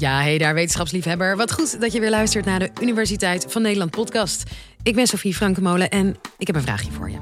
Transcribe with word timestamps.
Ja, 0.00 0.20
hey 0.20 0.38
daar 0.38 0.54
wetenschapsliefhebber. 0.54 1.36
Wat 1.36 1.52
goed 1.52 1.80
dat 1.80 1.92
je 1.92 2.00
weer 2.00 2.10
luistert 2.10 2.44
naar 2.44 2.58
de 2.58 2.70
Universiteit 2.80 3.46
van 3.48 3.62
Nederland 3.62 3.90
podcast. 3.90 4.42
Ik 4.82 4.94
ben 4.94 5.06
Sofie 5.06 5.34
Frankemolen 5.34 5.90
en 5.90 6.16
ik 6.38 6.46
heb 6.46 6.56
een 6.56 6.62
vraagje 6.62 6.90
voor 6.90 7.10
je. 7.10 7.16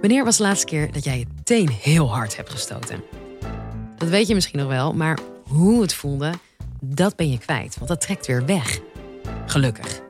Wanneer 0.00 0.24
was 0.24 0.36
de 0.36 0.42
laatste 0.42 0.66
keer 0.66 0.92
dat 0.92 1.04
jij 1.04 1.18
je 1.18 1.26
teen 1.44 1.68
heel 1.68 2.14
hard 2.14 2.36
hebt 2.36 2.50
gestoten? 2.50 3.02
Dat 3.96 4.08
weet 4.08 4.26
je 4.26 4.34
misschien 4.34 4.58
nog 4.58 4.68
wel, 4.68 4.92
maar 4.92 5.18
hoe 5.42 5.82
het 5.82 5.94
voelde, 5.94 6.32
dat 6.80 7.16
ben 7.16 7.30
je 7.30 7.38
kwijt, 7.38 7.76
want 7.76 7.88
dat 7.88 8.00
trekt 8.00 8.26
weer 8.26 8.46
weg. 8.46 8.80
Gelukkig. 9.46 10.00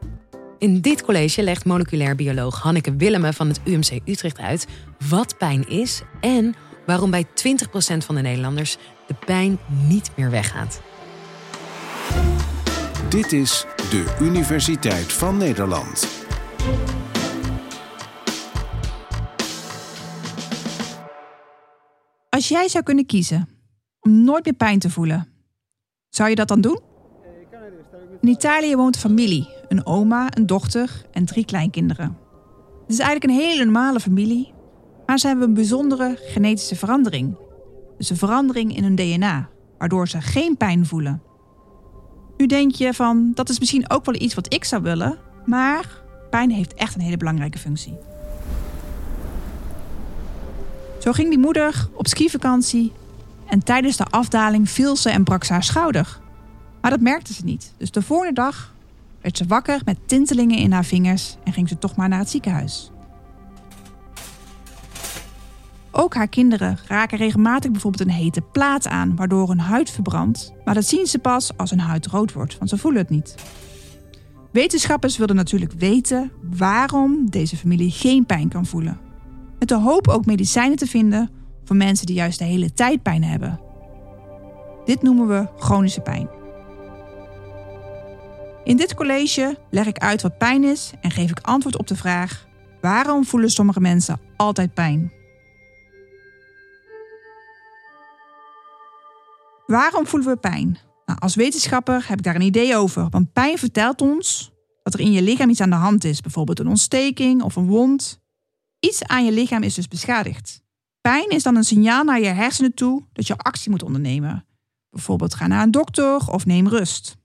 In 0.59 0.81
dit 0.81 1.03
college 1.03 1.43
legt 1.43 1.65
moleculair 1.65 2.15
bioloog 2.15 2.63
Hanneke 2.63 2.97
Willemme 2.97 3.33
van 3.33 3.49
het 3.49 3.61
UMC 3.65 4.01
Utrecht 4.05 4.39
uit 4.39 4.67
wat 5.09 5.39
pijn 5.39 5.69
is 5.69 6.03
en 6.21 6.55
waarom 6.87 7.11
bij 7.11 7.27
20% 7.27 7.29
van 7.99 8.15
de 8.15 8.21
Nederlanders 8.21 8.77
de 9.07 9.15
pijn 9.27 9.59
niet 9.89 10.11
meer 10.17 10.31
weggaat. 10.31 10.81
Dit 13.13 13.33
is 13.33 13.67
de 13.77 14.17
Universiteit 14.21 15.13
van 15.13 15.37
Nederland. 15.37 16.09
Als 22.29 22.49
jij 22.49 22.69
zou 22.69 22.85
kunnen 22.85 23.07
kiezen 23.07 23.49
om 24.01 24.25
nooit 24.25 24.45
meer 24.45 24.55
pijn 24.55 24.79
te 24.79 24.91
voelen, 24.91 25.29
zou 26.09 26.29
je 26.29 26.35
dat 26.35 26.49
dan 26.49 26.61
doen? 26.61 26.81
In 28.21 28.29
Italië 28.29 28.77
woont 28.77 28.95
een 28.95 29.01
familie, 29.01 29.49
een 29.69 29.87
oma, 29.87 30.37
een 30.37 30.47
dochter 30.47 31.07
en 31.11 31.25
drie 31.25 31.45
kleinkinderen. 31.45 32.19
Het 32.81 32.91
is 32.91 32.99
eigenlijk 32.99 33.25
een 33.25 33.47
hele 33.47 33.65
normale 33.65 34.01
familie, 34.01 34.53
maar 35.07 35.19
ze 35.19 35.27
hebben 35.27 35.49
een 35.49 35.55
bijzondere 35.55 36.17
genetische 36.21 36.77
verandering. 36.77 37.37
Dus 37.99 38.11
een 38.11 38.17
verandering 38.17 38.77
in 38.77 38.83
hun 38.83 38.97
DNA, 38.97 39.49
waardoor 39.79 40.09
ze 40.09 40.21
geen 40.21 40.57
pijn 40.57 40.87
voelen. 40.87 41.23
Nu 42.43 42.49
denk 42.49 42.75
je 42.75 42.95
van, 42.95 43.33
dat 43.35 43.49
is 43.49 43.59
misschien 43.59 43.91
ook 43.91 44.05
wel 44.05 44.15
iets 44.15 44.35
wat 44.35 44.55
ik 44.55 44.65
zou 44.65 44.83
willen, 44.83 45.19
maar 45.45 46.03
pijn 46.31 46.51
heeft 46.51 46.75
echt 46.75 46.95
een 46.95 47.01
hele 47.01 47.17
belangrijke 47.17 47.59
functie. 47.59 47.95
Zo 51.01 51.13
ging 51.13 51.29
die 51.29 51.39
moeder 51.39 51.89
op 51.93 52.07
skivakantie 52.07 52.93
en 53.47 53.65
tijdens 53.65 53.97
de 53.97 54.05
afdaling 54.05 54.71
viel 54.71 54.97
ze 54.97 55.11
en 55.11 55.25
brak 55.25 55.45
ze 55.45 55.53
haar 55.53 55.65
schouder. 55.65 56.21
Maar 56.81 56.91
dat 56.91 57.01
merkte 57.01 57.33
ze 57.33 57.45
niet. 57.45 57.73
Dus 57.77 57.91
de 57.91 58.03
volgende 58.03 58.35
dag 58.35 58.75
werd 59.21 59.37
ze 59.37 59.47
wakker 59.47 59.81
met 59.85 59.99
tintelingen 60.07 60.59
in 60.59 60.73
haar 60.73 60.85
vingers 60.85 61.37
en 61.45 61.53
ging 61.53 61.69
ze 61.69 61.79
toch 61.79 61.97
maar 61.97 62.09
naar 62.09 62.19
het 62.19 62.31
ziekenhuis. 62.31 62.92
Ook 65.95 66.15
haar 66.15 66.29
kinderen 66.29 66.79
raken 66.87 67.19
regelmatig 67.19 67.71
bijvoorbeeld 67.71 68.09
een 68.09 68.15
hete 68.15 68.41
plaat 68.41 68.89
aan, 68.89 69.17
waardoor 69.17 69.49
hun 69.49 69.61
huid 69.61 69.91
verbrandt. 69.91 70.53
Maar 70.65 70.75
dat 70.75 70.85
zien 70.85 71.07
ze 71.07 71.19
pas 71.19 71.57
als 71.57 71.71
hun 71.71 71.81
huid 71.81 72.07
rood 72.07 72.33
wordt, 72.33 72.59
want 72.59 72.71
ze 72.71 72.79
voelen 72.79 73.01
het 73.01 73.11
niet. 73.11 73.35
Wetenschappers 74.51 75.17
wilden 75.17 75.37
natuurlijk 75.37 75.73
weten 75.73 76.33
waarom 76.57 77.31
deze 77.31 77.57
familie 77.57 77.91
geen 77.91 78.27
pijn 78.27 78.49
kan 78.49 78.67
voelen. 78.67 79.01
Met 79.59 79.69
de 79.69 79.79
hoop 79.79 80.09
ook 80.09 80.27
medicijnen 80.27 80.77
te 80.77 80.87
vinden 80.87 81.31
voor 81.65 81.77
mensen 81.77 82.07
die 82.07 82.15
juist 82.15 82.39
de 82.39 82.45
hele 82.45 82.73
tijd 82.73 83.03
pijn 83.03 83.25
hebben. 83.25 83.61
Dit 84.85 85.03
noemen 85.03 85.29
we 85.29 85.49
chronische 85.59 86.01
pijn. 86.01 86.29
In 88.65 88.77
dit 88.77 88.95
college 88.95 89.59
leg 89.71 89.87
ik 89.87 89.99
uit 89.99 90.23
wat 90.23 90.39
pijn 90.39 90.65
is 90.65 90.93
en 91.01 91.11
geef 91.11 91.31
ik 91.31 91.39
antwoord 91.41 91.79
op 91.79 91.87
de 91.87 91.97
vraag: 91.97 92.47
waarom 92.81 93.25
voelen 93.25 93.51
sommige 93.51 93.81
mensen 93.81 94.21
altijd 94.37 94.75
pijn? 94.75 95.13
Waarom 99.73 100.07
voelen 100.07 100.29
we 100.29 100.37
pijn? 100.37 100.79
Nou, 101.07 101.19
als 101.19 101.35
wetenschapper 101.35 102.09
heb 102.09 102.19
ik 102.19 102.25
daar 102.25 102.35
een 102.35 102.41
idee 102.41 102.77
over, 102.77 103.09
want 103.11 103.33
pijn 103.33 103.59
vertelt 103.59 104.01
ons 104.01 104.53
dat 104.83 104.95
er 104.95 105.01
in 105.01 105.13
je 105.13 105.23
lichaam 105.23 105.51
iets 105.51 105.61
aan 105.61 105.71
de 105.71 105.77
hand 105.77 106.05
is, 106.05 106.21
bijvoorbeeld 106.21 106.59
een 106.59 106.69
ontsteking 106.69 107.43
of 107.43 107.57
een 107.57 107.67
wond. 107.67 108.21
Iets 108.81 109.05
aan 109.05 109.25
je 109.25 109.33
lichaam 109.33 109.63
is 109.63 109.75
dus 109.75 109.89
beschadigd. 109.89 110.63
Pijn 111.01 111.29
is 111.29 111.43
dan 111.43 111.57
een 111.57 111.65
signaal 111.65 112.05
naar 112.05 112.21
je 112.21 112.27
hersenen 112.27 112.75
toe 112.75 113.05
dat 113.13 113.27
je 113.27 113.37
actie 113.37 113.71
moet 113.71 113.83
ondernemen. 113.83 114.47
Bijvoorbeeld 114.91 115.35
ga 115.35 115.47
naar 115.47 115.63
een 115.63 115.71
dokter 115.71 116.29
of 116.29 116.47
neem 116.47 116.69
rust. 116.69 117.17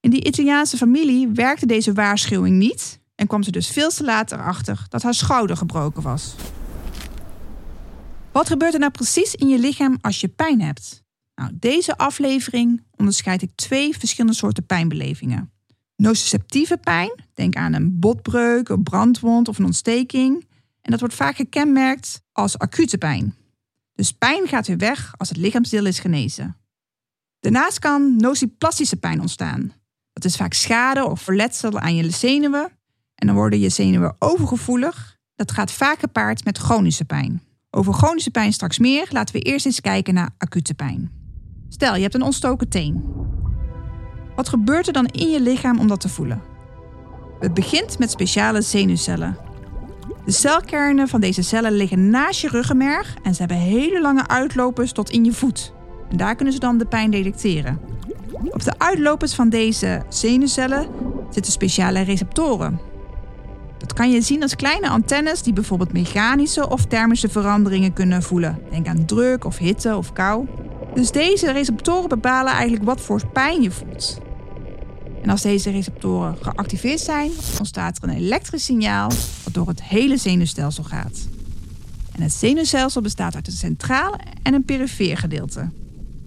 In 0.00 0.10
die 0.10 0.24
Italiaanse 0.24 0.76
familie 0.76 1.28
werkte 1.28 1.66
deze 1.66 1.92
waarschuwing 1.92 2.56
niet 2.56 3.00
en 3.14 3.26
kwam 3.26 3.42
ze 3.42 3.50
dus 3.50 3.68
veel 3.68 3.90
te 3.90 4.04
later 4.04 4.44
achter 4.44 4.86
dat 4.88 5.02
haar 5.02 5.14
schouder 5.14 5.56
gebroken 5.56 6.02
was. 6.02 6.34
Wat 8.32 8.48
gebeurt 8.48 8.74
er 8.74 8.80
nou 8.80 8.92
precies 8.92 9.34
in 9.34 9.48
je 9.48 9.58
lichaam 9.58 9.98
als 10.00 10.20
je 10.20 10.28
pijn 10.28 10.60
hebt? 10.60 11.08
Nou, 11.40 11.52
deze 11.54 11.96
aflevering 11.96 12.82
onderscheid 12.96 13.42
ik 13.42 13.50
twee 13.54 13.98
verschillende 13.98 14.36
soorten 14.36 14.66
pijnbelevingen. 14.66 15.52
Nociceptieve 15.96 16.76
pijn, 16.76 17.24
denk 17.34 17.56
aan 17.56 17.72
een 17.72 17.98
botbreuk, 17.98 18.68
een 18.68 18.82
brandwond 18.82 19.48
of 19.48 19.58
een 19.58 19.64
ontsteking. 19.64 20.46
En 20.80 20.90
dat 20.90 21.00
wordt 21.00 21.14
vaak 21.14 21.36
gekenmerkt 21.36 22.22
als 22.32 22.58
acute 22.58 22.98
pijn. 22.98 23.34
Dus 23.94 24.12
pijn 24.12 24.48
gaat 24.48 24.66
weer 24.66 24.76
weg 24.76 25.14
als 25.16 25.28
het 25.28 25.38
lichaamsdeel 25.38 25.86
is 25.86 25.98
genezen. 25.98 26.56
Daarnaast 27.38 27.78
kan 27.78 28.16
nociplastische 28.16 28.96
pijn 28.96 29.20
ontstaan. 29.20 29.72
Dat 30.12 30.24
is 30.24 30.36
vaak 30.36 30.52
schade 30.52 31.04
of 31.04 31.20
verletsel 31.20 31.78
aan 31.78 31.96
je 31.96 32.10
zenuwen. 32.10 32.70
En 33.14 33.26
dan 33.26 33.36
worden 33.36 33.60
je 33.60 33.68
zenuwen 33.68 34.16
overgevoelig. 34.18 35.18
Dat 35.34 35.52
gaat 35.52 35.72
vaak 35.72 35.98
gepaard 35.98 36.44
met 36.44 36.58
chronische 36.58 37.04
pijn. 37.04 37.42
Over 37.70 37.92
chronische 37.92 38.30
pijn 38.30 38.52
straks 38.52 38.78
meer. 38.78 39.06
Laten 39.10 39.34
we 39.34 39.40
eerst 39.40 39.66
eens 39.66 39.80
kijken 39.80 40.14
naar 40.14 40.30
acute 40.38 40.74
pijn. 40.74 41.19
Stel, 41.72 41.94
je 41.94 42.02
hebt 42.02 42.14
een 42.14 42.22
ontstoken 42.22 42.68
teen. 42.68 43.04
Wat 44.36 44.48
gebeurt 44.48 44.86
er 44.86 44.92
dan 44.92 45.06
in 45.06 45.30
je 45.30 45.40
lichaam 45.40 45.78
om 45.78 45.88
dat 45.88 46.00
te 46.00 46.08
voelen? 46.08 46.42
Het 47.40 47.54
begint 47.54 47.98
met 47.98 48.10
speciale 48.10 48.62
zenuwcellen. 48.62 49.36
De 50.24 50.32
celkernen 50.32 51.08
van 51.08 51.20
deze 51.20 51.42
cellen 51.42 51.72
liggen 51.72 52.10
naast 52.10 52.40
je 52.40 52.48
ruggenmerg 52.48 53.16
en 53.22 53.34
ze 53.34 53.38
hebben 53.38 53.56
hele 53.56 54.00
lange 54.00 54.28
uitlopers 54.28 54.92
tot 54.92 55.10
in 55.10 55.24
je 55.24 55.32
voet. 55.32 55.72
En 56.10 56.16
daar 56.16 56.34
kunnen 56.34 56.54
ze 56.54 56.60
dan 56.60 56.78
de 56.78 56.86
pijn 56.86 57.10
detecteren. 57.10 57.80
Op 58.50 58.62
de 58.62 58.78
uitlopers 58.78 59.34
van 59.34 59.48
deze 59.48 60.02
zenuwcellen 60.08 60.88
zitten 61.30 61.52
speciale 61.52 62.00
receptoren. 62.00 62.80
Dat 63.78 63.92
kan 63.92 64.10
je 64.10 64.20
zien 64.20 64.42
als 64.42 64.56
kleine 64.56 64.88
antennes 64.88 65.42
die 65.42 65.52
bijvoorbeeld 65.52 65.92
mechanische 65.92 66.68
of 66.68 66.84
thermische 66.84 67.28
veranderingen 67.28 67.92
kunnen 67.92 68.22
voelen. 68.22 68.58
Denk 68.70 68.86
aan 68.86 69.04
druk 69.04 69.44
of 69.44 69.58
hitte 69.58 69.96
of 69.96 70.12
kou. 70.12 70.46
Dus 70.94 71.10
deze 71.10 71.52
receptoren 71.52 72.08
bepalen 72.08 72.52
eigenlijk 72.52 72.84
wat 72.84 73.00
voor 73.00 73.26
pijn 73.26 73.62
je 73.62 73.70
voelt. 73.70 74.18
En 75.22 75.30
als 75.30 75.42
deze 75.42 75.70
receptoren 75.70 76.36
geactiveerd 76.40 77.00
zijn, 77.00 77.30
ontstaat 77.58 78.02
er 78.02 78.08
een 78.08 78.16
elektrisch 78.16 78.64
signaal 78.64 79.08
dat 79.44 79.54
door 79.54 79.68
het 79.68 79.82
hele 79.82 80.16
zenuwstelsel 80.16 80.84
gaat. 80.84 81.28
En 82.12 82.22
het 82.22 82.32
zenuwstelsel 82.32 83.00
bestaat 83.00 83.34
uit 83.34 83.46
een 83.46 83.52
centrale 83.52 84.18
en 84.42 84.54
een 84.54 84.64
perifeer 84.64 85.16
gedeelte. 85.16 85.70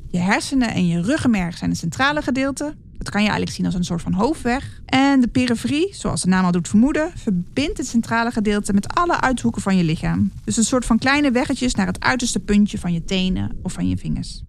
Je 0.07 0.18
hersenen 0.19 0.74
en 0.74 0.88
je 0.88 1.01
ruggenmerg 1.01 1.57
zijn 1.57 1.69
het 1.69 1.80
centrale 1.80 2.22
gedeelte. 2.22 2.75
Dat 2.97 3.09
kan 3.09 3.22
je 3.22 3.28
eigenlijk 3.28 3.57
zien 3.57 3.66
als 3.66 3.75
een 3.75 3.84
soort 3.84 4.01
van 4.01 4.13
hoofdweg. 4.13 4.81
En 4.85 5.22
de 5.22 5.28
periferie, 5.28 5.94
zoals 5.94 6.22
de 6.22 6.28
naam 6.28 6.45
al 6.45 6.51
doet 6.51 6.68
vermoeden, 6.68 7.12
verbindt 7.16 7.78
het 7.78 7.88
centrale 7.88 8.31
gedeelte 8.31 8.74
met 8.74 8.95
alle 8.95 9.22
uithoeken 9.22 9.62
van 9.62 9.78
je 9.78 9.84
lichaam. 9.84 10.31
Dus 10.44 10.57
een 10.57 10.63
soort 10.63 10.85
van 10.85 10.97
kleine 10.97 11.31
weggetjes 11.31 11.75
naar 11.75 11.88
het 11.88 12.00
uiterste 12.00 12.40
puntje 12.40 12.80
van 12.80 12.94
je 12.94 13.03
tenen 13.03 13.57
of 13.62 13.74
van 13.74 13.90
je 13.90 13.97
vingers. 13.97 14.44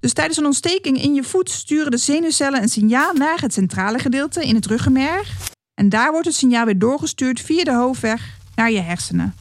Dus 0.00 0.12
tijdens 0.12 0.38
een 0.38 0.46
ontsteking 0.46 1.02
in 1.02 1.14
je 1.14 1.22
voet 1.22 1.50
sturen 1.50 1.90
de 1.90 1.96
zenuwcellen 1.96 2.62
een 2.62 2.68
signaal 2.68 3.12
naar 3.12 3.40
het 3.40 3.52
centrale 3.52 3.98
gedeelte 3.98 4.44
in 4.44 4.54
het 4.54 4.66
ruggenmerg. 4.66 5.36
En 5.74 5.88
daar 5.88 6.10
wordt 6.10 6.26
het 6.26 6.34
signaal 6.34 6.64
weer 6.64 6.78
doorgestuurd 6.78 7.40
via 7.40 7.64
de 7.64 7.74
hoofdweg 7.74 8.38
naar 8.54 8.70
je 8.70 8.80
hersenen. 8.80 9.34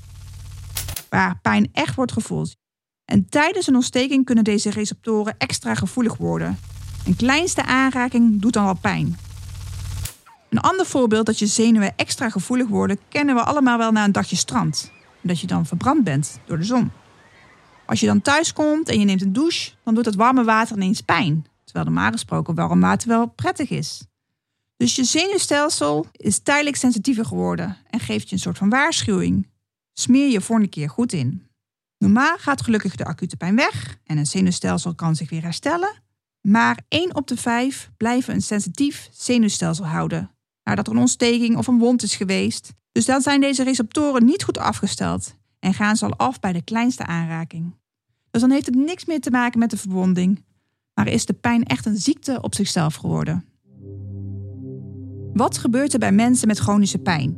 Waar 1.10 1.40
pijn 1.42 1.70
echt 1.74 1.96
wordt 1.96 2.12
gevoeld. 2.12 2.56
En 3.06 3.30
tijdens 3.30 3.68
een 3.68 3.76
ontsteking 3.76 4.26
kunnen 4.26 4.44
deze 4.44 4.70
receptoren 4.70 5.36
extra 5.38 5.76
gevoelig 5.76 6.18
worden. 6.18 6.60
Een 7.06 7.16
kleinste 7.16 7.64
aanraking 7.64 8.42
doet 8.42 8.54
dan 8.54 8.66
al 8.66 8.78
pijn. 8.78 9.18
Een 10.50 10.60
ander 10.60 10.86
voorbeeld 10.86 11.26
dat 11.26 11.40
je 11.40 11.46
zenuwen 11.46 11.94
extra 11.96 12.30
gevoelig 12.30 12.68
worden, 12.68 13.00
kennen 13.10 13.36
we 13.36 13.44
allemaal 13.44 13.78
wel 13.78 13.92
na 13.92 14.04
een 14.04 14.12
dagje 14.12 14.36
strand. 14.36 14.92
Dat 15.22 15.40
je 15.40 15.48
dan 15.48 15.66
verbrand 15.66 16.04
bent 16.04 16.40
door 16.46 16.58
de 16.58 16.64
zon. 16.64 16.92
Als 17.86 18.00
je 18.00 18.06
dan 18.06 18.22
thuis 18.22 18.54
komt 18.54 18.90
en 18.90 19.00
je 19.00 19.06
neemt 19.06 19.22
een 19.22 19.34
douche, 19.34 19.72
dan 19.84 19.96
doet 19.96 20.06
het 20.06 20.16
warme 20.16 20.44
water 20.44 20.76
ineens 20.76 21.02
pijn. 21.02 21.46
Terwijl 21.64 21.86
normaal 21.86 22.12
gesproken 22.12 22.56
warm 22.56 22.82
water 22.82 23.08
wel 23.08 23.26
prettig 23.28 23.70
is. 23.70 24.06
Dus 24.78 24.96
je 24.96 25.04
zenuwstelsel 25.04 26.08
is 26.12 26.40
tijdelijk 26.40 26.76
sensitiever 26.76 27.26
geworden 27.26 27.78
en 27.90 28.00
geeft 28.00 28.30
je 28.30 28.36
een 28.36 28.42
soort 28.42 28.58
van 28.58 28.70
waarschuwing. 28.70 29.48
Smeer 29.94 30.30
je 30.30 30.42
volgende 30.42 30.70
keer 30.70 30.90
goed 30.90 31.14
in. 31.14 31.48
Normaal 31.98 32.38
gaat 32.38 32.64
gelukkig 32.64 32.96
de 32.96 33.06
acute 33.06 33.38
pijn 33.38 33.56
weg 33.56 33.98
en 34.04 34.18
een 34.18 34.26
zenuwstelsel 34.26 34.96
kan 34.96 35.16
zich 35.16 35.30
weer 35.30 35.42
herstellen. 35.42 36.04
Maar 36.42 36.80
1 36.88 37.16
op 37.16 37.28
de 37.28 37.38
5 37.38 37.92
blijven 37.98 38.34
een 38.34 38.42
sensitief 38.42 39.10
zenuwstelsel 39.12 39.86
houden 39.86 40.32
nadat 40.64 40.88
er 40.88 40.94
een 40.94 41.00
ontsteking 41.00 41.58
of 41.58 41.68
een 41.68 41.80
wond 41.80 42.04
is 42.04 42.16
geweest. 42.16 42.74
Dus 42.92 43.06
dan 43.06 43.22
zijn 43.22 43.42
deze 43.42 43.64
receptoren 43.64 44.26
niet 44.26 44.44
goed 44.44 44.58
afgesteld 44.58 45.36
en 45.66 45.74
gaan 45.74 45.96
ze 45.96 46.06
al 46.06 46.16
af 46.16 46.40
bij 46.40 46.54
de 46.54 46.62
kleinste 46.62 47.06
aanraking. 47.06 47.76
Dus 48.32 48.42
dan 48.42 48.52
heeft 48.52 48.66
het 48.66 48.76
niks 48.76 49.06
meer 49.06 49.20
te 49.20 49.32
maken 49.32 49.60
met 49.60 49.70
de 49.70 49.78
verwonding, 49.78 50.44
Maar 50.94 51.08
is 51.08 51.26
de 51.26 51.34
pijn 51.34 51.64
echt 51.64 51.86
een 51.86 51.98
ziekte 51.98 52.42
op 52.42 52.56
zichzelf 52.56 52.96
geworden? 52.96 53.46
Wat 55.34 55.58
gebeurt 55.58 55.94
er 55.94 56.00
bij 56.00 56.12
mensen 56.12 56.48
met 56.48 56.60
chronische 56.60 56.98
pijn? 56.98 57.38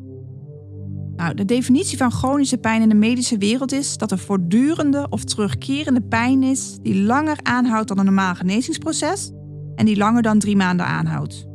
Nou, 1.15 1.33
de 1.33 1.45
definitie 1.45 1.97
van 1.97 2.11
chronische 2.11 2.57
pijn 2.57 2.81
in 2.81 2.89
de 2.89 2.95
medische 2.95 3.37
wereld 3.37 3.71
is 3.71 3.97
dat 3.97 4.11
er 4.11 4.19
voortdurende 4.19 5.07
of 5.09 5.23
terugkerende 5.23 6.01
pijn 6.01 6.43
is 6.43 6.77
die 6.81 7.01
langer 7.01 7.37
aanhoudt 7.43 7.87
dan 7.87 7.97
een 7.97 8.05
normaal 8.05 8.35
genezingsproces 8.35 9.31
en 9.75 9.85
die 9.85 9.97
langer 9.97 10.21
dan 10.21 10.39
drie 10.39 10.55
maanden 10.55 10.85
aanhoudt. 10.85 11.45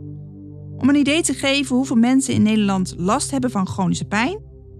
Om 0.76 0.88
een 0.88 0.96
idee 0.96 1.22
te 1.22 1.34
geven 1.34 1.76
hoeveel 1.76 1.96
mensen 1.96 2.34
in 2.34 2.42
Nederland 2.42 2.94
last 2.96 3.30
hebben 3.30 3.50
van 3.50 3.66
chronische 3.66 4.04
pijn, 4.04 4.38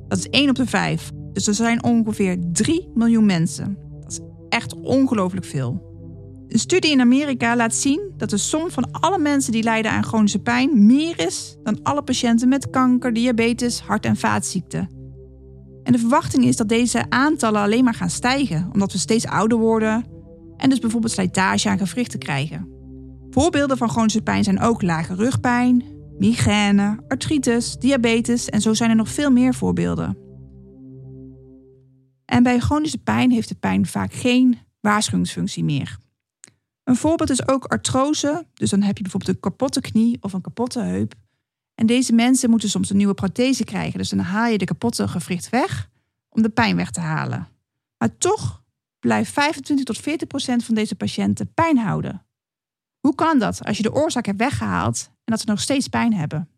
dat 0.09 0.19
is 0.19 0.29
1 0.29 0.49
op 0.49 0.56
de 0.56 0.67
5. 0.67 1.12
Dus 1.32 1.46
er 1.46 1.55
zijn 1.55 1.84
ongeveer 1.84 2.37
3 2.52 2.90
miljoen 2.94 3.26
mensen. 3.26 3.79
Dat 4.00 4.12
is 4.12 4.20
echt 4.49 4.75
ongelooflijk 4.75 5.46
veel. 5.46 5.90
Een 6.49 6.58
studie 6.58 6.90
in 6.90 7.00
Amerika 7.00 7.56
laat 7.56 7.75
zien 7.75 8.12
dat 8.17 8.31
de 8.31 8.37
som 8.37 8.70
van 8.70 8.90
alle 8.90 9.19
mensen 9.19 9.52
die 9.52 9.62
lijden 9.62 9.90
aan 9.90 10.05
chronische 10.05 10.38
pijn 10.38 10.87
meer 10.87 11.20
is 11.26 11.56
dan 11.62 11.82
alle 11.82 12.02
patiënten 12.02 12.49
met 12.49 12.70
kanker, 12.70 13.12
diabetes, 13.12 13.81
hart- 13.81 14.05
en 14.05 14.17
vaatziekten. 14.17 14.88
En 15.82 15.93
de 15.93 15.99
verwachting 15.99 16.44
is 16.44 16.56
dat 16.56 16.69
deze 16.69 17.05
aantallen 17.08 17.61
alleen 17.61 17.84
maar 17.84 17.94
gaan 17.94 18.11
stijgen, 18.11 18.69
omdat 18.73 18.93
we 18.93 18.99
steeds 18.99 19.26
ouder 19.26 19.58
worden 19.58 20.05
en 20.56 20.70
dus 20.70 20.79
bijvoorbeeld 20.79 21.12
slijtage 21.12 21.69
aan 21.69 21.79
gewrichten 21.79 22.19
krijgen. 22.19 22.69
Voorbeelden 23.31 23.76
van 23.76 23.90
chronische 23.90 24.23
pijn 24.23 24.44
zijn 24.44 24.61
ook 24.61 24.82
lage 24.82 25.14
rugpijn, 25.14 25.84
migraine, 26.19 26.99
artritis, 27.08 27.76
diabetes 27.79 28.49
en 28.49 28.61
zo 28.61 28.75
zijn 28.75 28.90
er 28.90 28.96
nog 28.96 29.08
veel 29.08 29.31
meer 29.31 29.55
voorbeelden. 29.55 30.17
En 32.32 32.43
bij 32.43 32.58
chronische 32.58 32.99
pijn 32.99 33.31
heeft 33.31 33.49
de 33.49 33.55
pijn 33.55 33.87
vaak 33.87 34.12
geen 34.12 34.58
waarschuwingsfunctie 34.81 35.64
meer. 35.64 35.99
Een 36.84 36.96
voorbeeld 36.96 37.31
is 37.31 37.49
ook 37.49 37.64
artrose, 37.64 38.46
dus 38.55 38.70
dan 38.70 38.82
heb 38.82 38.96
je 38.96 39.02
bijvoorbeeld 39.02 39.34
een 39.34 39.43
kapotte 39.43 39.81
knie 39.81 40.17
of 40.20 40.32
een 40.32 40.40
kapotte 40.40 40.81
heup. 40.81 41.14
En 41.75 41.87
deze 41.87 42.12
mensen 42.12 42.50
moeten 42.50 42.69
soms 42.69 42.90
een 42.90 42.96
nieuwe 42.96 43.14
prothese 43.14 43.64
krijgen, 43.64 43.99
dus 43.99 44.08
dan 44.08 44.19
haal 44.19 44.50
je 44.50 44.58
de 44.58 44.64
kapotte 44.64 45.08
gewricht 45.08 45.50
weg 45.50 45.90
om 46.29 46.43
de 46.43 46.49
pijn 46.49 46.76
weg 46.76 46.90
te 46.90 47.00
halen. 47.00 47.49
Maar 47.99 48.17
toch 48.19 48.62
blijft 49.00 49.32
25 49.32 49.84
tot 49.84 49.99
40 49.99 50.29
procent 50.29 50.64
van 50.64 50.75
deze 50.75 50.94
patiënten 50.94 51.55
pijn 51.55 51.79
houden. 51.79 52.26
Hoe 53.00 53.14
kan 53.14 53.38
dat 53.38 53.64
als 53.64 53.76
je 53.76 53.82
de 53.82 53.94
oorzaak 53.94 54.26
hebt 54.26 54.38
weggehaald 54.38 55.06
en 55.06 55.20
dat 55.25 55.40
ze 55.40 55.46
nog 55.46 55.61
steeds 55.61 55.88
pijn 55.88 56.14
hebben? 56.14 56.49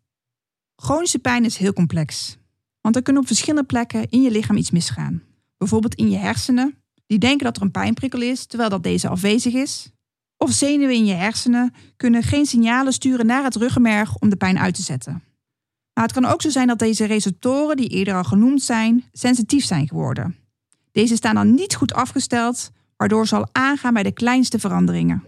Chronische 0.75 1.19
pijn 1.19 1.45
is 1.45 1.57
heel 1.57 1.73
complex, 1.73 2.37
want 2.81 2.95
er 2.95 3.01
kunnen 3.01 3.21
op 3.21 3.27
verschillende 3.27 3.67
plekken 3.67 4.09
in 4.09 4.21
je 4.21 4.31
lichaam 4.31 4.57
iets 4.57 4.71
misgaan. 4.71 5.33
Bijvoorbeeld 5.57 5.95
in 5.95 6.09
je 6.09 6.17
hersenen, 6.17 6.83
die 7.07 7.17
denken 7.17 7.45
dat 7.45 7.57
er 7.57 7.61
een 7.61 7.71
pijnprikkel 7.71 8.21
is 8.21 8.45
terwijl 8.45 8.69
dat 8.69 8.83
deze 8.83 9.07
afwezig 9.07 9.53
is. 9.53 9.89
Of 10.37 10.51
zenuwen 10.51 10.95
in 10.95 11.05
je 11.05 11.13
hersenen 11.13 11.73
kunnen 11.95 12.23
geen 12.23 12.45
signalen 12.45 12.93
sturen 12.93 13.25
naar 13.25 13.43
het 13.43 13.55
ruggenmerg 13.55 14.17
om 14.17 14.29
de 14.29 14.35
pijn 14.35 14.59
uit 14.59 14.75
te 14.75 14.81
zetten. 14.81 15.23
Maar 15.93 16.03
het 16.03 16.13
kan 16.13 16.25
ook 16.25 16.41
zo 16.41 16.49
zijn 16.49 16.67
dat 16.67 16.79
deze 16.79 17.05
receptoren, 17.05 17.77
die 17.77 17.89
eerder 17.89 18.13
al 18.13 18.23
genoemd 18.23 18.61
zijn, 18.61 19.03
sensitief 19.11 19.65
zijn 19.65 19.87
geworden. 19.87 20.35
Deze 20.91 21.15
staan 21.15 21.35
dan 21.35 21.53
niet 21.53 21.75
goed 21.75 21.93
afgesteld, 21.93 22.71
waardoor 22.97 23.27
ze 23.27 23.35
al 23.35 23.47
aangaan 23.51 23.93
bij 23.93 24.03
de 24.03 24.11
kleinste 24.11 24.59
veranderingen. 24.59 25.23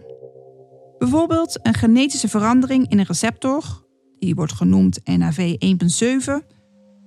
Bijvoorbeeld 0.98 1.58
een 1.62 1.74
genetische 1.74 2.28
verandering 2.28 2.90
in 2.90 2.98
een 2.98 3.04
receptor, 3.04 3.86
die 4.18 4.34
wordt 4.34 4.52
genoemd 4.52 5.00
NAV 5.04 5.56
1.7, 5.64 6.46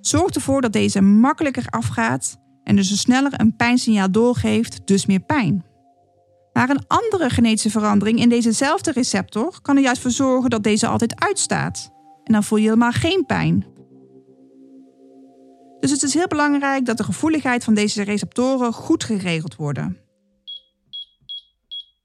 zorgt 0.02 0.36
ervoor 0.36 0.62
dat 0.62 0.74
deze 0.74 1.02
makkelijker 1.02 1.66
afgaat 1.70 2.41
en 2.64 2.76
dus 2.76 3.00
sneller 3.00 3.40
een 3.40 3.56
pijnsignaal 3.56 4.12
doorgeeft, 4.12 4.88
dus 4.88 5.06
meer 5.06 5.20
pijn. 5.20 5.66
Maar 6.54 6.70
een 6.70 6.88
andere 6.88 7.30
genetische 7.30 7.70
verandering 7.70 8.20
in 8.20 8.30
dezezelfde 8.30 8.92
receptor 8.92 9.60
kan 9.62 9.76
er 9.76 9.84
juist 9.84 10.02
voor 10.02 10.12
zorgen 10.12 10.50
dat 10.50 10.64
deze 10.64 10.88
altijd 10.88 11.20
uitstaat. 11.20 11.92
En 12.24 12.34
dan 12.34 12.44
voel 12.44 12.58
je 12.58 12.64
helemaal 12.64 12.92
geen 12.92 13.26
pijn. 13.26 13.66
Dus 15.80 15.92
het 15.92 16.04
is 16.04 16.14
heel 16.14 16.28
belangrijk 16.28 16.86
dat 16.86 16.98
de 16.98 17.04
gevoeligheid 17.04 17.64
van 17.64 17.74
deze 17.74 18.04
receptoren 18.04 18.74
goed 18.74 19.04
geregeld 19.04 19.56
worden. 19.56 19.98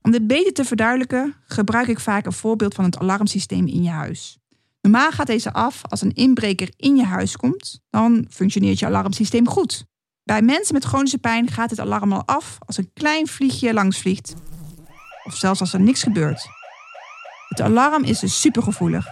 Om 0.03 0.11
dit 0.11 0.27
beter 0.27 0.53
te 0.53 0.65
verduidelijken, 0.65 1.35
gebruik 1.47 1.89
ik 1.89 2.01
vaak 2.01 2.27
een 2.27 2.33
voorbeeld 2.33 2.75
van 2.75 2.85
het 2.85 2.99
alarmsysteem 2.99 3.67
in 3.67 3.83
je 3.83 3.91
huis. 3.91 4.39
Normaal 4.81 5.11
gaat 5.11 5.27
deze 5.27 5.53
af 5.53 5.83
als 5.85 6.01
een 6.01 6.15
inbreker 6.15 6.73
in 6.77 6.97
je 6.97 7.05
huis 7.05 7.37
komt, 7.37 7.81
dan 7.91 8.27
functioneert 8.31 8.79
je 8.79 8.87
alarmsysteem 8.87 9.49
goed. 9.49 9.87
Bij 10.27 10.43
mensen 10.43 10.75
met 10.75 10.85
chronische 10.85 11.19
pijn 11.19 11.51
gaat 11.51 11.71
het 11.71 11.81
alarm 11.81 12.13
al 12.13 12.27
af 12.27 12.59
als 12.67 12.77
een 12.77 12.91
klein 12.93 13.27
vliegje 13.27 13.75
langs 13.75 14.01
vliegt. 14.01 14.35
Of 15.25 15.37
zelfs 15.37 15.61
als 15.61 15.73
er 15.73 15.81
niks 15.81 16.03
gebeurt. 16.03 16.49
Het 17.49 17.61
alarm 17.61 18.05
is 18.05 18.19
dus 18.19 18.41
supergevoelig. 18.41 19.07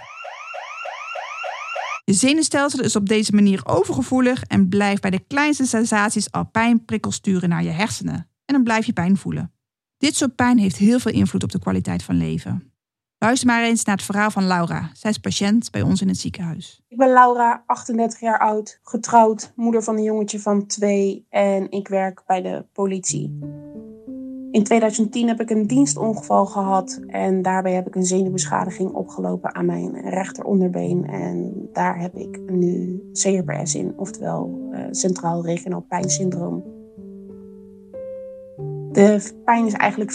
Je 2.05 2.13
zenuwstelsel 2.13 2.81
is 2.81 2.97
op 2.97 3.09
deze 3.09 3.35
manier 3.35 3.67
overgevoelig 3.67 4.43
en 4.43 4.69
blijft 4.69 5.03
bij 5.03 5.11
de 5.11 5.25
kleinste 5.27 5.67
sensaties 5.67 6.31
al 6.31 6.45
pijnprikkels 6.45 7.15
sturen 7.15 7.49
naar 7.49 7.63
je 7.63 7.71
hersenen. 7.71 8.29
En 8.45 8.55
dan 8.55 8.63
blijf 8.63 8.87
je 8.87 8.93
pijn 8.93 9.17
voelen. 9.17 9.53
Dit 9.99 10.17
soort 10.17 10.35
pijn 10.35 10.59
heeft 10.59 10.77
heel 10.77 10.99
veel 10.99 11.13
invloed 11.13 11.43
op 11.43 11.53
de 11.53 11.59
kwaliteit 11.59 12.03
van 12.03 12.17
leven. 12.17 12.74
Luister 13.25 13.49
maar 13.49 13.63
eens 13.63 13.85
naar 13.85 13.97
het 13.97 14.05
verhaal 14.05 14.31
van 14.31 14.47
Laura. 14.47 14.91
Zij 14.93 15.11
is 15.11 15.19
patiënt 15.19 15.71
bij 15.71 15.83
ons 15.83 16.01
in 16.01 16.09
het 16.09 16.19
ziekenhuis. 16.19 16.83
Ik 16.89 16.97
ben 16.97 17.13
Laura, 17.13 17.63
38 17.67 18.21
jaar 18.21 18.39
oud, 18.39 18.79
getrouwd, 18.83 19.53
moeder 19.57 19.83
van 19.83 19.97
een 19.97 20.03
jongetje 20.03 20.41
van 20.41 20.67
twee 20.67 21.27
en 21.31 21.71
ik 21.71 21.89
werk 21.89 22.23
bij 22.27 22.43
de 22.43 22.67
politie. 22.73 23.39
In 24.51 24.65
2010 24.65 25.29
heb 25.29 25.41
ik 25.41 25.51
een 25.51 25.67
dienstongeval 25.67 26.47
gehad 26.47 27.01
en 27.07 27.43
daarbij 27.43 27.73
heb 27.73 27.87
ik 27.87 27.95
een 27.95 28.07
zenuwbeschadiging 28.07 28.93
opgelopen 28.93 29.55
aan 29.55 29.67
mijn 29.67 30.01
rechteronderbeen. 30.01 31.07
En 31.07 31.53
daar 31.73 32.01
heb 32.01 32.15
ik 32.15 32.41
nu 32.47 33.03
CRPS 33.13 33.75
in, 33.75 33.93
oftewel 33.97 34.69
uh, 34.73 34.79
Centraal 34.91 35.45
Regionaal 35.45 35.85
Pijnsyndroom. 35.89 36.74
De 38.95 39.33
pijn 39.45 39.67
is 39.67 39.73
eigenlijk 39.73 40.13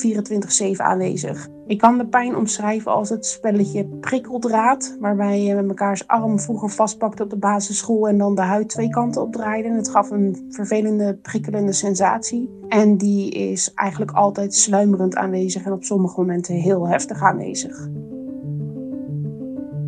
24-7 0.77 0.81
aanwezig. 0.81 1.47
Ik 1.67 1.77
kan 1.77 1.97
de 1.97 2.07
pijn 2.07 2.35
omschrijven 2.35 2.91
als 2.91 3.09
het 3.09 3.25
spelletje 3.25 3.85
prikkeldraad, 3.85 4.97
waarbij 4.99 5.43
je 5.43 5.55
met 5.55 5.65
mekaars 5.65 6.07
arm 6.07 6.39
vroeger 6.39 6.69
vastpakte 6.69 7.23
op 7.23 7.29
de 7.29 7.37
basisschool 7.37 8.07
en 8.07 8.17
dan 8.17 8.35
de 8.35 8.41
huid 8.41 8.69
twee 8.69 8.89
kanten 8.89 9.21
opdraaide. 9.21 9.67
En 9.67 9.75
het 9.75 9.89
gaf 9.89 10.09
een 10.09 10.45
vervelende, 10.49 11.15
prikkelende 11.21 11.73
sensatie. 11.73 12.49
En 12.67 12.97
die 12.97 13.31
is 13.31 13.73
eigenlijk 13.73 14.11
altijd 14.11 14.55
sluimerend 14.55 15.15
aanwezig 15.15 15.65
en 15.65 15.71
op 15.71 15.83
sommige 15.83 16.19
momenten 16.19 16.55
heel 16.55 16.87
heftig 16.87 17.21
aanwezig. 17.21 17.89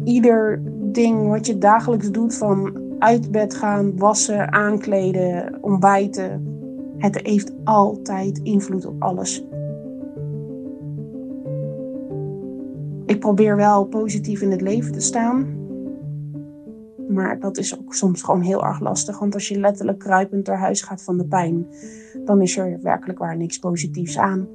Ieder 0.04 0.62
ding 0.92 1.28
wat 1.28 1.46
je 1.46 1.58
dagelijks 1.58 2.12
doet, 2.12 2.36
van 2.36 2.80
uit 3.00 3.32
bed 3.32 3.56
gaan, 3.56 3.98
wassen, 3.98 4.52
aankleden, 4.52 5.58
ontbijten, 5.62 6.51
het 7.02 7.22
heeft 7.22 7.52
altijd 7.64 8.38
invloed 8.38 8.86
op 8.86 9.04
alles. 9.04 9.44
Ik 13.06 13.20
probeer 13.20 13.56
wel 13.56 13.86
positief 13.86 14.42
in 14.42 14.52
het 14.52 14.62
leven 14.62 14.92
te 14.92 15.00
staan. 15.00 15.60
Maar 17.10 17.40
dat 17.40 17.58
is 17.58 17.80
ook 17.80 17.94
soms 17.94 18.22
gewoon 18.22 18.42
heel 18.42 18.66
erg 18.66 18.80
lastig. 18.80 19.20
Want 19.20 19.34
als 19.34 19.48
je 19.48 19.60
letterlijk 19.60 20.00
kruipend 20.00 20.46
door 20.46 20.56
huis 20.56 20.82
gaat 20.82 21.04
van 21.04 21.18
de 21.18 21.26
pijn, 21.26 21.68
dan 22.26 22.42
is 22.42 22.58
er 22.58 22.80
werkelijk 22.82 23.20
waar 23.20 23.38
niks 23.38 23.60
positiefs 23.60 24.18
aan. 24.18 24.48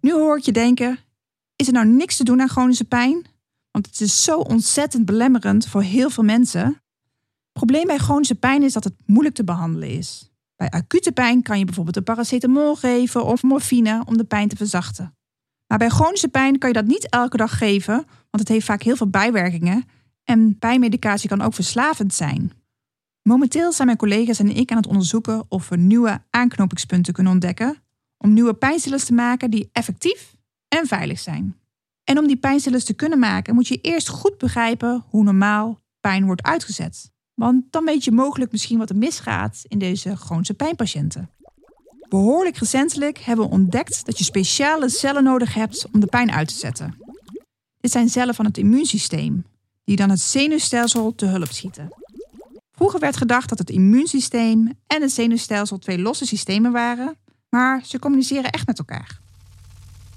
Nu 0.00 0.12
hoor 0.12 0.36
ik 0.36 0.44
je 0.44 0.52
denken: 0.52 0.98
is 1.56 1.66
er 1.66 1.72
nou 1.72 1.86
niks 1.86 2.16
te 2.16 2.24
doen 2.24 2.40
aan 2.40 2.48
chronische 2.48 2.84
pijn? 2.84 3.26
Want 3.70 3.86
het 3.86 4.00
is 4.00 4.24
zo 4.24 4.38
ontzettend 4.38 5.04
belemmerend 5.04 5.66
voor 5.66 5.82
heel 5.82 6.10
veel 6.10 6.24
mensen 6.24 6.82
probleem 7.52 7.86
bij 7.86 7.98
chronische 7.98 8.34
pijn 8.34 8.62
is 8.62 8.72
dat 8.72 8.84
het 8.84 8.94
moeilijk 9.06 9.34
te 9.34 9.44
behandelen 9.44 9.88
is. 9.88 10.30
Bij 10.56 10.70
acute 10.70 11.12
pijn 11.12 11.42
kan 11.42 11.58
je 11.58 11.64
bijvoorbeeld 11.64 11.96
een 11.96 12.02
paracetamol 12.02 12.76
geven 12.76 13.24
of 13.24 13.42
morfine 13.42 14.02
om 14.04 14.16
de 14.16 14.24
pijn 14.24 14.48
te 14.48 14.56
verzachten. 14.56 15.14
Maar 15.66 15.78
bij 15.78 15.88
chronische 15.88 16.28
pijn 16.28 16.58
kan 16.58 16.68
je 16.68 16.74
dat 16.74 16.86
niet 16.86 17.08
elke 17.08 17.36
dag 17.36 17.58
geven, 17.58 17.94
want 17.94 18.28
het 18.30 18.48
heeft 18.48 18.66
vaak 18.66 18.82
heel 18.82 18.96
veel 18.96 19.10
bijwerkingen 19.10 19.84
en 20.24 20.58
pijnmedicatie 20.58 21.28
kan 21.28 21.40
ook 21.40 21.54
verslavend 21.54 22.14
zijn. 22.14 22.52
Momenteel 23.22 23.72
zijn 23.72 23.86
mijn 23.86 23.98
collega's 23.98 24.38
en 24.38 24.56
ik 24.56 24.70
aan 24.70 24.76
het 24.76 24.86
onderzoeken 24.86 25.44
of 25.48 25.68
we 25.68 25.76
nieuwe 25.76 26.22
aanknopingspunten 26.30 27.12
kunnen 27.12 27.32
ontdekken 27.32 27.82
om 28.16 28.32
nieuwe 28.32 28.54
pijnstillers 28.54 29.04
te 29.04 29.12
maken 29.12 29.50
die 29.50 29.68
effectief 29.72 30.36
en 30.68 30.86
veilig 30.86 31.18
zijn. 31.18 31.56
En 32.04 32.18
om 32.18 32.26
die 32.26 32.36
pijnstillers 32.36 32.84
te 32.84 32.94
kunnen 32.94 33.18
maken 33.18 33.54
moet 33.54 33.68
je 33.68 33.80
eerst 33.80 34.08
goed 34.08 34.38
begrijpen 34.38 35.04
hoe 35.08 35.24
normaal 35.24 35.80
pijn 36.00 36.24
wordt 36.24 36.42
uitgezet. 36.42 37.12
Want 37.40 37.64
dan 37.70 37.84
weet 37.84 38.04
je 38.04 38.12
mogelijk 38.12 38.52
misschien 38.52 38.78
wat 38.78 38.90
er 38.90 38.96
misgaat 38.96 39.62
in 39.68 39.78
deze 39.78 40.16
chronische 40.16 40.54
pijnpatiënten. 40.54 41.30
Behoorlijk 42.08 42.56
recentelijk 42.56 43.18
hebben 43.18 43.44
we 43.44 43.50
ontdekt 43.50 44.06
dat 44.06 44.18
je 44.18 44.24
speciale 44.24 44.88
cellen 44.88 45.24
nodig 45.24 45.54
hebt 45.54 45.86
om 45.92 46.00
de 46.00 46.06
pijn 46.06 46.30
uit 46.30 46.48
te 46.48 46.54
zetten. 46.54 46.94
Dit 47.80 47.90
zijn 47.90 48.08
cellen 48.08 48.34
van 48.34 48.44
het 48.44 48.58
immuunsysteem, 48.58 49.44
die 49.84 49.96
dan 49.96 50.10
het 50.10 50.20
zenuwstelsel 50.20 51.14
te 51.14 51.26
hulp 51.26 51.52
schieten. 51.52 51.88
Vroeger 52.72 53.00
werd 53.00 53.16
gedacht 53.16 53.48
dat 53.48 53.58
het 53.58 53.70
immuunsysteem 53.70 54.72
en 54.86 55.02
het 55.02 55.12
zenuwstelsel 55.12 55.78
twee 55.78 55.98
losse 55.98 56.26
systemen 56.26 56.72
waren, 56.72 57.16
maar 57.48 57.82
ze 57.84 57.98
communiceren 57.98 58.50
echt 58.50 58.66
met 58.66 58.78
elkaar. 58.78 59.20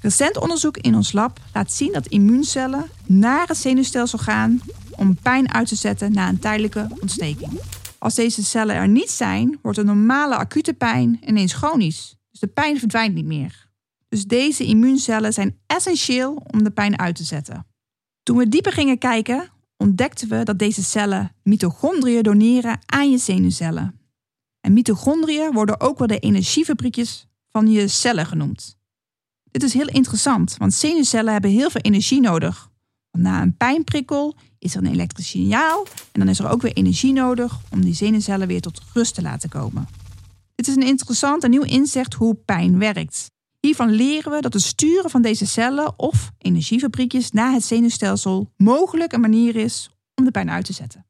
Recent 0.01 0.37
onderzoek 0.37 0.77
in 0.77 0.95
ons 0.95 1.11
lab 1.11 1.39
laat 1.53 1.71
zien 1.71 1.91
dat 1.91 2.07
immuuncellen 2.07 2.89
naar 3.05 3.47
het 3.47 3.57
zenuwstelsel 3.57 4.19
gaan 4.19 4.61
om 4.97 5.17
pijn 5.21 5.53
uit 5.53 5.67
te 5.67 5.75
zetten 5.75 6.13
na 6.13 6.29
een 6.29 6.39
tijdelijke 6.39 6.87
ontsteking. 7.01 7.59
Als 7.97 8.15
deze 8.15 8.43
cellen 8.43 8.75
er 8.75 8.87
niet 8.87 9.09
zijn, 9.09 9.59
wordt 9.61 9.77
de 9.77 9.83
normale 9.83 10.35
acute 10.35 10.73
pijn 10.73 11.19
ineens 11.25 11.53
chronisch. 11.53 12.15
Dus 12.31 12.39
de 12.39 12.47
pijn 12.47 12.79
verdwijnt 12.79 13.13
niet 13.13 13.25
meer. 13.25 13.69
Dus 14.09 14.25
deze 14.25 14.65
immuuncellen 14.65 15.33
zijn 15.33 15.57
essentieel 15.67 16.43
om 16.51 16.63
de 16.63 16.71
pijn 16.71 16.99
uit 16.99 17.15
te 17.15 17.23
zetten. 17.23 17.65
Toen 18.23 18.37
we 18.37 18.49
dieper 18.49 18.71
gingen 18.71 18.97
kijken, 18.97 19.49
ontdekten 19.77 20.29
we 20.29 20.43
dat 20.43 20.59
deze 20.59 20.83
cellen 20.83 21.35
mitochondriën 21.43 22.23
doneren 22.23 22.79
aan 22.85 23.11
je 23.11 23.17
zenuwcellen. 23.17 23.99
En 24.61 24.73
mitochondriën 24.73 25.51
worden 25.51 25.79
ook 25.79 25.97
wel 25.97 26.07
de 26.07 26.19
energiefabriekjes 26.19 27.27
van 27.49 27.71
je 27.71 27.87
cellen 27.87 28.25
genoemd. 28.25 28.77
Dit 29.51 29.63
is 29.63 29.73
heel 29.73 29.87
interessant, 29.87 30.55
want 30.57 30.73
zenuwcellen 30.73 31.31
hebben 31.31 31.51
heel 31.51 31.69
veel 31.69 31.81
energie 31.81 32.21
nodig. 32.21 32.71
Na 33.17 33.41
een 33.41 33.57
pijnprikkel 33.57 34.35
is 34.59 34.75
er 34.75 34.81
een 34.83 34.91
elektrisch 34.91 35.29
signaal 35.29 35.85
en 36.11 36.19
dan 36.19 36.29
is 36.29 36.39
er 36.39 36.49
ook 36.49 36.61
weer 36.61 36.73
energie 36.73 37.13
nodig 37.13 37.59
om 37.69 37.81
die 37.81 37.93
zenuwcellen 37.93 38.47
weer 38.47 38.61
tot 38.61 38.81
rust 38.93 39.15
te 39.15 39.21
laten 39.21 39.49
komen. 39.49 39.87
Dit 40.55 40.67
is 40.67 40.75
een 40.75 40.87
interessant 40.87 41.43
en 41.43 41.49
nieuw 41.49 41.63
inzicht 41.63 42.13
hoe 42.13 42.35
pijn 42.35 42.79
werkt. 42.79 43.31
Hiervan 43.59 43.89
leren 43.89 44.31
we 44.31 44.41
dat 44.41 44.53
het 44.53 44.61
sturen 44.61 45.09
van 45.09 45.21
deze 45.21 45.45
cellen 45.45 45.99
of 45.99 46.31
energiefabriekjes 46.37 47.31
naar 47.31 47.51
het 47.51 47.63
zenuwstelsel 47.63 48.51
mogelijk 48.57 49.13
een 49.13 49.21
manier 49.21 49.55
is 49.55 49.89
om 50.15 50.23
de 50.23 50.31
pijn 50.31 50.49
uit 50.49 50.65
te 50.65 50.73
zetten. 50.73 51.05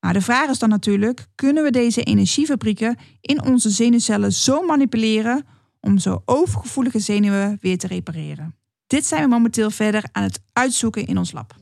Maar 0.00 0.12
de 0.12 0.20
vraag 0.20 0.48
is 0.48 0.58
dan 0.58 0.68
natuurlijk: 0.68 1.26
kunnen 1.34 1.62
we 1.62 1.70
deze 1.70 2.02
energiefabrieken 2.02 2.96
in 3.20 3.44
onze 3.44 3.70
zenuwcellen 3.70 4.32
zo 4.32 4.62
manipuleren 4.62 5.46
om 5.80 5.98
zo 5.98 6.22
overgevoelige 6.24 6.98
zenuwen 6.98 7.58
weer 7.60 7.78
te 7.78 7.86
repareren? 7.86 8.54
Dit 8.94 9.06
zijn 9.06 9.22
we 9.22 9.28
momenteel 9.28 9.70
verder 9.70 10.04
aan 10.12 10.22
het 10.22 10.40
uitzoeken 10.52 11.06
in 11.06 11.18
ons 11.18 11.32
lab. 11.32 11.54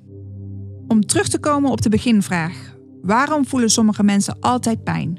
Om 0.88 1.06
terug 1.06 1.28
te 1.28 1.38
komen 1.38 1.70
op 1.70 1.82
de 1.82 1.88
beginvraag: 1.88 2.74
waarom 3.02 3.46
voelen 3.46 3.70
sommige 3.70 4.02
mensen 4.02 4.36
altijd 4.40 4.84
pijn? 4.84 5.18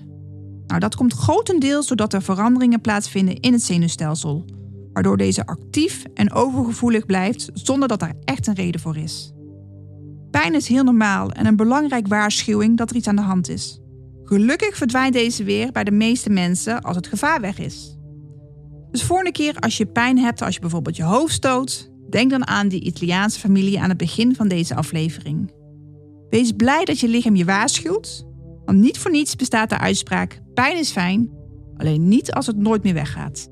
Nou, 0.67 0.79
dat 0.79 0.95
komt 0.95 1.13
grotendeels 1.13 1.87
doordat 1.87 2.13
er 2.13 2.21
veranderingen 2.21 2.81
plaatsvinden 2.81 3.39
in 3.39 3.53
het 3.53 3.63
zenuwstelsel, 3.63 4.45
waardoor 4.93 5.17
deze 5.17 5.45
actief 5.45 6.03
en 6.13 6.31
overgevoelig 6.31 7.05
blijft 7.05 7.49
zonder 7.53 7.87
dat 7.87 7.99
daar 7.99 8.15
echt 8.23 8.47
een 8.47 8.55
reden 8.55 8.81
voor 8.81 8.97
is. 8.97 9.33
Pijn 10.31 10.55
is 10.55 10.67
heel 10.67 10.83
normaal 10.83 11.31
en 11.31 11.45
een 11.45 11.55
belangrijke 11.55 12.09
waarschuwing 12.09 12.77
dat 12.77 12.89
er 12.89 12.95
iets 12.95 13.07
aan 13.07 13.15
de 13.15 13.21
hand 13.21 13.49
is. 13.49 13.79
Gelukkig 14.23 14.77
verdwijnt 14.77 15.13
deze 15.13 15.43
weer 15.43 15.71
bij 15.71 15.83
de 15.83 15.91
meeste 15.91 16.29
mensen 16.29 16.81
als 16.81 16.95
het 16.95 17.07
gevaar 17.07 17.41
weg 17.41 17.59
is. 17.59 17.97
Dus 18.91 19.03
volgende 19.03 19.31
keer 19.31 19.55
als 19.59 19.77
je 19.77 19.85
pijn 19.85 20.17
hebt 20.17 20.41
als 20.41 20.53
je 20.53 20.59
bijvoorbeeld 20.59 20.95
je 20.95 21.03
hoofd 21.03 21.33
stoot, 21.33 21.91
denk 22.13 22.29
dan 22.29 22.47
aan 22.47 22.67
die 22.67 22.81
Italiaanse 22.81 23.39
familie 23.39 23.79
aan 23.79 23.89
het 23.89 23.97
begin 23.97 24.35
van 24.35 24.47
deze 24.47 24.75
aflevering. 24.75 25.51
Wees 26.29 26.51
blij 26.51 26.85
dat 26.85 26.99
je 26.99 27.07
lichaam 27.07 27.35
je 27.35 27.45
waarschuwt, 27.45 28.25
want 28.65 28.77
niet 28.77 28.97
voor 28.97 29.11
niets 29.11 29.35
bestaat 29.35 29.69
de 29.69 29.77
uitspraak: 29.77 30.41
pijn 30.53 30.77
is 30.77 30.91
fijn, 30.91 31.29
alleen 31.77 32.07
niet 32.07 32.33
als 32.33 32.47
het 32.47 32.57
nooit 32.57 32.83
meer 32.83 32.93
weggaat. 32.93 33.51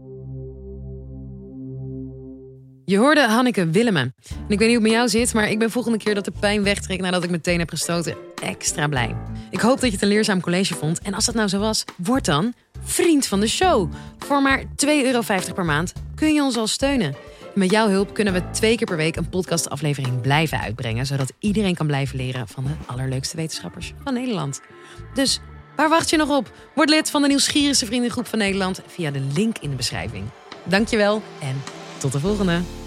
Je 2.86 2.98
hoorde 2.98 3.27
Hanneke 3.27 3.70
Willemen. 3.70 4.13
En 4.30 4.48
ik 4.48 4.60
weet 4.60 4.60
niet 4.60 4.60
hoe 4.60 4.74
het 4.74 4.82
met 4.82 4.91
jou 4.91 5.10
zit, 5.10 5.34
maar 5.34 5.50
ik 5.50 5.60
ben 5.60 5.72
volgende 5.72 5.98
keer 5.98 6.15
dat 6.15 6.25
de 6.25 6.34
pijn 6.39 6.63
wegtrekt 6.63 7.01
nadat 7.01 7.24
ik 7.24 7.30
meteen 7.30 7.60
heb 7.60 7.70
gestoten 7.70 8.15
extra 8.44 8.88
blij. 8.88 9.15
Ik 9.50 9.60
hoop 9.60 9.80
dat 9.80 9.89
je 9.89 9.91
het 9.91 10.01
een 10.01 10.08
leerzaam 10.08 10.41
college 10.41 10.75
vond. 10.75 11.00
En 11.00 11.13
als 11.13 11.25
dat 11.25 11.36
nou 11.36 11.48
zo 11.48 11.60
was, 11.60 11.84
word 11.98 12.25
dan 12.25 12.53
vriend 12.84 13.27
van 13.27 13.39
de 13.39 13.48
show. 13.48 13.91
Voor 14.18 14.41
maar 14.41 14.63
2,50 14.63 14.68
euro 14.88 15.22
per 15.53 15.65
maand 15.65 15.94
kun 16.22 16.34
je 16.34 16.42
ons 16.42 16.58
al 16.58 16.68
steunen. 16.68 17.16
met 17.56 17.72
jouw 17.72 17.90
hulp 17.90 18.13
kunnen 18.13 18.34
we 18.34 18.50
twee 18.50 18.78
keer 18.78 18.88
per 18.88 18.98
week 18.98 19.16
een 19.16 19.30
podcastaflevering 19.30 20.22
blijven 20.22 20.60
uitbrengen, 20.60 21.06
zodat 21.06 21.34
iedereen 21.40 21.75
kan 21.75 21.88
blijven 21.88 22.18
leren 22.18 22.48
van 22.48 22.63
de 22.63 22.70
allerleukste 22.86 23.36
wetenschappers 23.36 23.94
van 24.04 24.13
Nederland. 24.13 24.62
Dus 25.13 25.40
waar 25.75 25.90
wacht 25.90 26.10
je 26.10 26.18
nog 26.18 26.30
op? 26.38 26.51
Word 26.75 26.90
lid 26.90 27.10
van 27.10 27.22
de 27.22 27.28
nieuwsgierigste 27.28 27.86
vriendengroep 27.86 28.28
van 28.28 28.40
Nederland 28.40 28.82
via 28.88 29.12
de 29.12 29.28
link 29.34 29.58
in 29.58 29.70
de 29.70 29.75
beschrijving. 29.75 30.24
Dankjewel 30.63 31.22
en 31.40 31.62
tot 31.98 32.12
de 32.12 32.20
volgende. 32.20 32.81